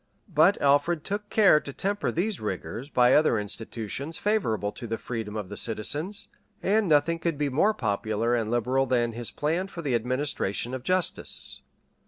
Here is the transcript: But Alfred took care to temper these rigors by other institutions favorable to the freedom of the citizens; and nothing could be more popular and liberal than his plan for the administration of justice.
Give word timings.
But 0.33 0.59
Alfred 0.59 1.03
took 1.03 1.29
care 1.29 1.59
to 1.59 1.71
temper 1.71 2.11
these 2.11 2.39
rigors 2.39 2.89
by 2.89 3.13
other 3.13 3.37
institutions 3.37 4.17
favorable 4.17 4.71
to 4.71 4.87
the 4.87 4.97
freedom 4.97 5.35
of 5.35 5.49
the 5.49 5.55
citizens; 5.55 6.27
and 6.63 6.87
nothing 6.89 7.19
could 7.19 7.37
be 7.37 7.49
more 7.49 7.75
popular 7.75 8.33
and 8.33 8.49
liberal 8.49 8.87
than 8.87 9.11
his 9.11 9.29
plan 9.29 9.67
for 9.67 9.83
the 9.83 9.93
administration 9.93 10.73
of 10.73 10.81
justice. 10.81 11.61